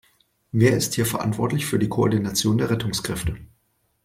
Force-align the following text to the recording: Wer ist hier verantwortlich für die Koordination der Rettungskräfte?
Wer 0.51 0.75
ist 0.75 0.95
hier 0.95 1.05
verantwortlich 1.05 1.67
für 1.67 1.77
die 1.77 1.87
Koordination 1.87 2.57
der 2.57 2.71
Rettungskräfte? 2.71 3.37